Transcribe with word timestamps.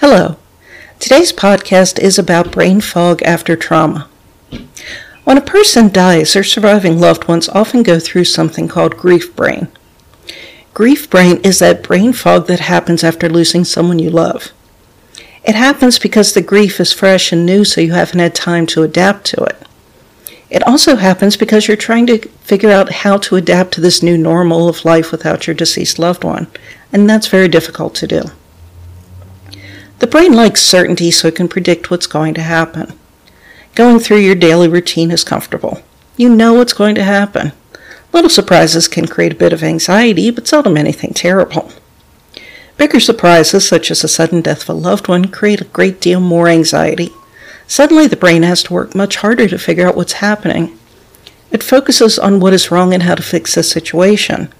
Hello. 0.00 0.36
Today's 1.00 1.32
podcast 1.32 1.98
is 1.98 2.20
about 2.20 2.52
brain 2.52 2.80
fog 2.80 3.20
after 3.22 3.56
trauma. 3.56 4.08
When 5.24 5.36
a 5.36 5.40
person 5.40 5.88
dies, 5.88 6.34
their 6.34 6.44
surviving 6.44 7.00
loved 7.00 7.26
ones 7.26 7.48
often 7.48 7.82
go 7.82 7.98
through 7.98 8.26
something 8.26 8.68
called 8.68 8.96
grief 8.96 9.34
brain. 9.34 9.66
Grief 10.72 11.10
brain 11.10 11.38
is 11.38 11.58
that 11.58 11.82
brain 11.82 12.12
fog 12.12 12.46
that 12.46 12.60
happens 12.60 13.02
after 13.02 13.28
losing 13.28 13.64
someone 13.64 13.98
you 13.98 14.08
love. 14.08 14.52
It 15.42 15.56
happens 15.56 15.98
because 15.98 16.32
the 16.32 16.42
grief 16.42 16.78
is 16.78 16.92
fresh 16.92 17.32
and 17.32 17.44
new, 17.44 17.64
so 17.64 17.80
you 17.80 17.90
haven't 17.90 18.20
had 18.20 18.36
time 18.36 18.66
to 18.68 18.84
adapt 18.84 19.26
to 19.26 19.42
it. 19.42 19.60
It 20.48 20.62
also 20.62 20.94
happens 20.94 21.36
because 21.36 21.66
you're 21.66 21.76
trying 21.76 22.06
to 22.06 22.18
figure 22.44 22.70
out 22.70 23.02
how 23.02 23.18
to 23.18 23.34
adapt 23.34 23.74
to 23.74 23.80
this 23.80 24.00
new 24.00 24.16
normal 24.16 24.68
of 24.68 24.84
life 24.84 25.10
without 25.10 25.48
your 25.48 25.54
deceased 25.54 25.98
loved 25.98 26.22
one, 26.22 26.46
and 26.92 27.10
that's 27.10 27.26
very 27.26 27.48
difficult 27.48 27.96
to 27.96 28.06
do. 28.06 28.22
The 29.98 30.06
brain 30.06 30.32
likes 30.32 30.62
certainty 30.62 31.10
so 31.10 31.28
it 31.28 31.36
can 31.36 31.48
predict 31.48 31.90
what's 31.90 32.06
going 32.06 32.34
to 32.34 32.42
happen. 32.42 32.92
Going 33.74 33.98
through 33.98 34.18
your 34.18 34.34
daily 34.34 34.68
routine 34.68 35.10
is 35.10 35.24
comfortable. 35.24 35.82
You 36.16 36.28
know 36.28 36.54
what's 36.54 36.72
going 36.72 36.94
to 36.96 37.04
happen. 37.04 37.52
Little 38.12 38.30
surprises 38.30 38.88
can 38.88 39.06
create 39.06 39.32
a 39.32 39.36
bit 39.36 39.52
of 39.52 39.62
anxiety, 39.62 40.30
but 40.30 40.46
seldom 40.46 40.76
anything 40.76 41.12
terrible. 41.14 41.72
Bigger 42.76 43.00
surprises, 43.00 43.66
such 43.66 43.90
as 43.90 44.02
the 44.02 44.08
sudden 44.08 44.40
death 44.40 44.62
of 44.62 44.68
a 44.68 44.72
loved 44.72 45.08
one, 45.08 45.26
create 45.26 45.60
a 45.60 45.64
great 45.64 46.00
deal 46.00 46.20
more 46.20 46.48
anxiety. 46.48 47.10
Suddenly, 47.66 48.06
the 48.06 48.16
brain 48.16 48.44
has 48.44 48.62
to 48.64 48.72
work 48.72 48.94
much 48.94 49.16
harder 49.16 49.48
to 49.48 49.58
figure 49.58 49.86
out 49.86 49.96
what's 49.96 50.14
happening. 50.14 50.78
It 51.50 51.62
focuses 51.62 52.18
on 52.18 52.40
what 52.40 52.52
is 52.52 52.70
wrong 52.70 52.94
and 52.94 53.02
how 53.02 53.16
to 53.16 53.22
fix 53.22 53.56
the 53.56 53.62
situation. 53.62 54.52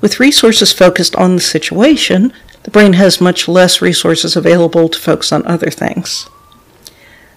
With 0.00 0.20
resources 0.20 0.72
focused 0.72 1.16
on 1.16 1.34
the 1.34 1.40
situation, 1.40 2.32
the 2.62 2.70
brain 2.70 2.94
has 2.94 3.20
much 3.20 3.48
less 3.48 3.80
resources 3.80 4.36
available 4.36 4.88
to 4.88 4.98
focus 4.98 5.32
on 5.32 5.46
other 5.46 5.70
things. 5.70 6.28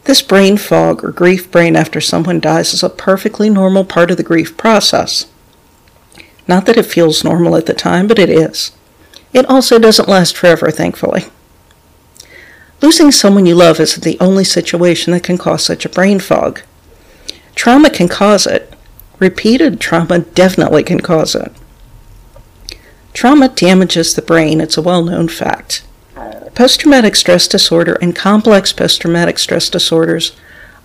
This 0.06 0.22
brain 0.22 0.58
fog 0.58 1.04
or 1.04 1.12
grief 1.12 1.52
brain 1.52 1.76
after 1.76 2.02
someone 2.02 2.40
dies 2.40 2.74
is 2.74 2.84
a 2.84 2.90
perfectly 2.90 3.50
normal 3.50 3.86
part 3.86 4.12
of 4.12 4.18
the 4.18 4.24
grief 4.24 4.58
process. 4.58 5.28
Not 6.48 6.66
that 6.66 6.78
it 6.78 6.86
feels 6.86 7.24
normal 7.24 7.56
at 7.56 7.68
the 7.68 7.76
time, 7.76 8.08
but 8.08 8.18
it 8.18 8.30
is. 8.30 8.72
It 9.34 9.46
also 9.46 9.78
doesn't 9.78 10.10
last 10.10 10.36
forever, 10.36 10.72
thankfully. 10.72 11.26
Losing 12.82 13.12
someone 13.12 13.46
you 13.46 13.56
love 13.56 13.80
isn't 13.80 14.04
the 14.04 14.18
only 14.20 14.44
situation 14.44 15.14
that 15.14 15.24
can 15.24 15.38
cause 15.38 15.64
such 15.64 15.86
a 15.86 15.90
brain 15.90 16.20
fog. 16.20 16.62
Trauma 17.54 17.90
can 17.90 18.08
cause 18.08 18.48
it. 18.48 18.74
Repeated 19.20 19.80
trauma 19.80 20.20
definitely 20.20 20.82
can 20.82 21.02
cause 21.02 21.36
it. 21.36 21.52
Trauma 23.14 23.50
damages 23.50 24.14
the 24.14 24.22
brain, 24.22 24.62
it's 24.62 24.78
a 24.78 24.82
well 24.82 25.04
known 25.04 25.28
fact. 25.28 25.84
Post 26.56 26.82
traumatic 26.82 27.16
stress 27.16 27.48
disorder 27.48 27.98
and 28.02 28.16
complex 28.16 28.74
post 28.74 29.02
traumatic 29.02 29.40
stress 29.40 29.70
disorders 29.70 30.36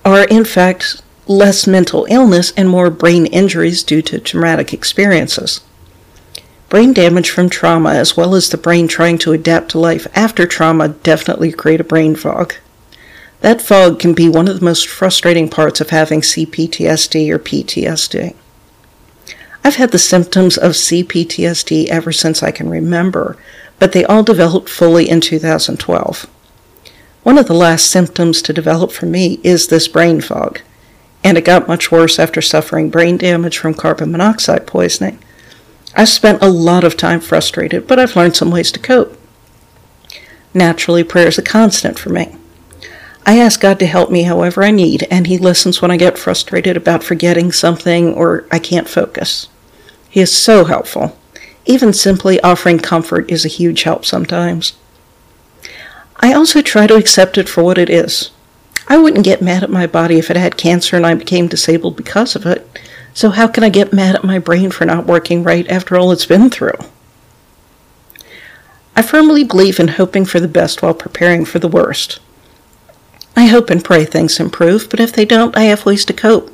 are, 0.05 0.25
in 0.25 0.45
fact, 0.45 1.03
less 1.27 1.67
mental 1.67 2.07
illness 2.11 2.53
and 2.57 2.69
more 2.69 2.91
brain 2.91 3.27
injuries 3.27 3.83
due 3.83 4.03
to 4.03 4.19
traumatic 4.19 4.73
experiences. 4.73 5.63
Brain 6.69 6.93
damage 6.93 7.31
from 7.31 7.49
trauma, 7.49 7.95
as 7.95 8.17
well 8.17 8.35
as 8.35 8.49
the 8.49 8.57
brain 8.57 8.89
trying 8.89 9.19
to 9.19 9.33
adapt 9.33 9.71
to 9.71 9.79
life 9.79 10.07
after 10.15 10.47
trauma, 10.47 10.89
definitely 10.89 11.53
create 11.53 11.81
a 11.81 11.85
brain 11.85 12.17
fog. 12.17 12.55
That 13.41 13.63
fog 13.63 13.99
can 13.99 14.15
be 14.15 14.29
one 14.29 14.49
of 14.49 14.59
the 14.59 14.65
most 14.65 14.89
frustrating 14.89 15.49
parts 15.49 15.81
of 15.81 15.91
having 15.91 16.21
CPTSD 16.21 17.31
or 17.31 17.39
PTSD. 17.39 18.35
I've 19.67 19.77
had 19.77 19.93
the 19.93 19.99
symptoms 19.99 20.59
of 20.59 20.73
CPTSD 20.73 21.87
ever 21.87 22.13
since 22.13 22.43
I 22.43 22.51
can 22.51 22.69
remember, 22.69 23.39
but 23.79 23.93
they 23.93 24.05
all 24.05 24.23
developed 24.23 24.69
fully 24.69 25.09
in 25.09 25.23
2012. 25.23 26.29
One 27.23 27.39
of 27.39 27.47
the 27.47 27.55
last 27.55 27.91
symptoms 27.91 28.43
to 28.43 28.53
develop 28.53 28.93
for 28.93 29.07
me 29.07 29.41
is 29.43 29.69
this 29.69 29.89
brain 29.89 30.21
fog, 30.21 30.61
and 31.25 31.39
it 31.39 31.47
got 31.47 31.67
much 31.67 31.91
worse 31.91 32.19
after 32.19 32.43
suffering 32.43 32.91
brain 32.91 33.17
damage 33.17 33.57
from 33.57 33.73
carbon 33.73 34.13
monoxide 34.13 34.67
poisoning. 34.67 35.19
I've 35.97 36.11
spent 36.11 36.43
a 36.43 36.51
lot 36.51 36.85
of 36.85 36.99
time 36.99 37.21
frustrated, 37.21 37.87
but 37.87 37.99
I've 37.99 38.17
learned 38.17 38.37
some 38.37 38.51
ways 38.51 38.71
to 38.73 38.79
cope. 38.79 39.19
Naturally, 40.53 41.05
prayer 41.05 41.29
is 41.29 41.39
a 41.39 41.43
constant 41.43 41.99
for 41.99 42.11
me. 42.11 42.37
I 43.25 43.39
ask 43.39 43.61
God 43.61 43.79
to 43.79 43.87
help 43.87 44.11
me 44.11 44.25
however 44.25 44.63
I 44.63 44.71
need, 44.71 45.07
and 45.11 45.27
He 45.27 45.39
listens 45.39 45.81
when 45.81 45.91
I 45.91 45.97
get 45.97 46.19
frustrated 46.19 46.77
about 46.77 47.03
forgetting 47.03 47.51
something 47.51 48.13
or 48.13 48.45
I 48.51 48.59
can't 48.59 48.89
focus. 48.89 49.49
He 50.15 50.21
is 50.21 50.33
so 50.33 50.65
helpful. 50.65 51.19
Even 51.67 51.93
simply 51.93 52.41
offering 52.43 52.79
comfort 52.79 53.29
is 53.29 53.45
a 53.45 53.49
huge 53.49 53.83
help 53.83 54.05
sometimes. 54.05 54.75
I 56.21 56.33
also 56.33 56.63
try 56.63 56.87
to 56.87 56.95
accept 56.95 57.37
it 57.37 57.49
for 57.49 57.65
what 57.65 57.79
it 57.79 57.91
is. 57.91 58.31
I 58.87 58.97
wouldn't 58.97 59.25
get 59.25 59.43
mad 59.43 59.65
at 59.65 59.71
my 59.71 59.89
body 59.89 60.21
if 60.21 60.31
it 60.31 60.37
had 60.37 60.57
cancer 60.57 60.95
and 60.95 61.05
I 61.05 61.15
became 61.15 61.49
disabled 61.49 61.97
because 61.97 62.37
of 62.37 62.47
it, 62.47 62.79
so 63.13 63.31
how 63.31 63.49
can 63.49 63.65
I 63.65 63.71
get 63.71 63.93
mad 63.93 64.15
at 64.15 64.23
my 64.23 64.39
brain 64.39 64.71
for 64.71 64.85
not 64.85 65.09
working 65.09 65.43
right 65.43 65.69
after 65.69 65.97
all 65.97 66.13
it's 66.13 66.27
been 66.27 66.49
through? 66.49 66.79
I 68.95 69.03
firmly 69.03 69.43
believe 69.43 69.81
in 69.81 69.89
hoping 69.89 70.27
for 70.27 70.39
the 70.39 70.47
best 70.47 70.81
while 70.81 70.95
preparing 70.95 71.45
for 71.45 71.59
the 71.59 71.67
worst. 71.67 72.21
I 73.35 73.47
hope 73.47 73.69
and 73.69 73.83
pray 73.83 74.05
things 74.05 74.39
improve, 74.39 74.89
but 74.91 75.01
if 75.01 75.13
they 75.13 75.25
don't, 75.25 75.57
I 75.57 75.65
have 75.65 75.85
ways 75.85 76.05
to 76.05 76.13
cope. 76.13 76.54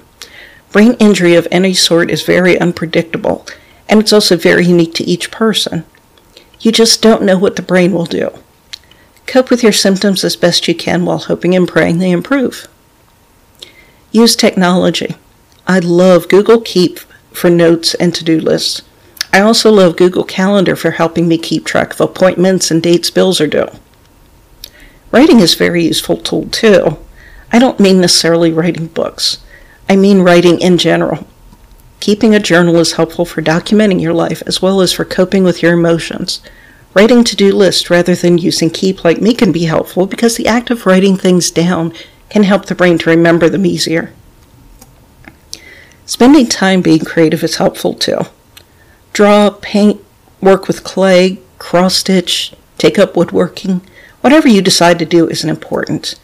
Brain 0.73 0.95
injury 1.01 1.35
of 1.35 1.49
any 1.51 1.75
sort 1.75 2.11
is 2.11 2.23
very 2.23 2.59
unpredictable, 2.59 3.45
and 3.89 4.01
it's 4.01 4.13
also 4.13 4.37
very 4.37 4.67
unique 4.67 4.95
to 4.95 5.05
each 5.05 5.31
person. 5.31 5.85
You 6.61 6.71
just 6.71 7.03
don't 7.03 7.23
know 7.23 7.39
what 7.39 7.57
the 7.57 7.63
brain 7.63 7.93
will 7.93 8.05
do. 8.05 8.31
Cope 9.27 9.51
with 9.51 9.63
your 9.63 9.73
symptoms 9.73 10.23
as 10.23 10.37
best 10.37 10.69
you 10.69 10.75
can 10.75 11.05
while 11.05 11.19
hoping 11.19 11.55
and 11.55 11.67
praying 11.67 11.99
they 11.99 12.11
improve. 12.11 12.69
Use 14.13 14.37
technology. 14.37 15.17
I 15.67 15.79
love 15.79 16.29
Google 16.29 16.61
Keep 16.61 17.01
for 17.33 17.51
notes 17.51 17.95
and 17.95 18.15
to 18.15 18.25
do 18.25 18.41
lists. 18.41 18.83
I 19.33 19.41
also 19.41 19.71
love 19.71 19.97
Google 19.97 20.25
Calendar 20.25 20.75
for 20.75 20.93
helping 20.93 21.29
me 21.29 21.39
keep 21.39 21.65
track 21.65 21.93
of 21.93 22.01
appointments 22.01 22.71
and 22.71 22.83
dates 22.83 23.11
bills 23.11 23.41
are 23.41 23.47
due. 23.47 23.69
Writing 25.13 25.41
is 25.41 25.55
a 25.55 25.59
very 25.59 25.85
useful 25.85 26.17
tool 26.17 26.49
too. 26.49 26.99
I 27.53 27.59
don't 27.59 27.81
mean 27.81 28.01
necessarily 28.01 28.53
writing 28.53 28.89
books. 28.89 29.39
I 29.91 29.97
mean 29.97 30.21
writing 30.21 30.61
in 30.61 30.79
general. 30.79 31.27
Keeping 31.99 32.33
a 32.33 32.39
journal 32.39 32.77
is 32.77 32.93
helpful 32.93 33.25
for 33.25 33.43
documenting 33.43 34.01
your 34.01 34.13
life 34.15 34.41
as 34.47 34.63
well 34.63 34.81
as 34.81 34.93
for 34.93 35.05
coping 35.05 35.43
with 35.43 35.65
your 35.65 35.73
emotions. 35.73 36.41
Writing 36.95 37.25
to 37.25 37.35
do 37.35 37.53
lists 37.53 37.91
rather 37.91 38.15
than 38.15 38.39
using 38.39 38.71
Keep 38.71 39.03
like 39.03 39.21
me 39.21 39.35
can 39.35 39.51
be 39.51 39.65
helpful 39.65 40.07
because 40.07 40.37
the 40.37 40.47
act 40.47 40.71
of 40.71 40.87
writing 40.87 41.17
things 41.17 41.51
down 41.51 41.93
can 42.29 42.45
help 42.45 42.67
the 42.67 42.75
brain 42.77 42.99
to 42.99 43.11
remember 43.11 43.49
them 43.49 43.67
easier. 43.67 44.13
Spending 46.07 46.47
time 46.47 46.83
being 46.83 47.05
creative 47.05 47.43
is 47.43 47.57
helpful 47.57 47.95
too. 47.95 48.21
Draw, 49.13 49.51
paint, 49.61 50.01
work 50.41 50.69
with 50.69 50.85
clay, 50.85 51.41
cross 51.59 51.97
stitch, 51.97 52.55
take 52.79 52.97
up 52.97 53.17
woodworking. 53.17 53.81
Whatever 54.21 54.47
you 54.47 54.63
decide 54.63 55.01
to 55.01 55.05
do 55.05 55.29
isn't 55.29 55.51
important. 55.51 56.15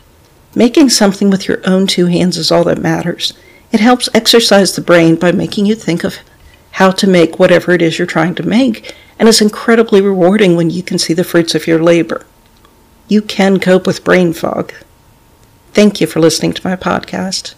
Making 0.54 0.88
something 0.88 1.31
with 1.31 1.48
your 1.48 1.62
own 1.65 1.88
two 1.88 2.06
hands 2.06 2.37
is 2.37 2.53
all 2.53 2.62
that 2.62 2.78
matters. 2.78 3.34
It 3.72 3.81
helps 3.81 4.09
exercise 4.15 4.75
the 4.75 4.82
brain 4.82 5.16
by 5.16 5.32
making 5.32 5.66
you 5.66 5.75
think 5.75 6.04
of 6.04 6.19
how 6.72 6.91
to 6.91 7.06
make 7.06 7.38
whatever 7.38 7.72
it 7.72 7.82
is 7.82 7.99
you're 7.99 8.06
trying 8.06 8.34
to 8.37 8.43
make, 8.43 8.94
and 9.19 9.28
it's 9.28 9.41
incredibly 9.41 10.00
rewarding 10.00 10.56
when 10.56 10.71
you 10.71 10.82
can 10.82 10.99
see 10.99 11.15
the 11.15 11.25
fruits 11.25 11.54
of 11.54 11.66
your 11.66 11.82
labor. 11.82 12.27
You 13.09 13.22
can 13.22 13.59
cope 13.60 13.87
with 13.87 14.04
brain 14.04 14.32
fog. 14.32 14.72
Thank 15.72 16.00
you 16.00 16.06
for 16.06 16.21
listening 16.21 16.53
to 16.54 16.69
my 16.69 16.77
podcast. 16.77 17.54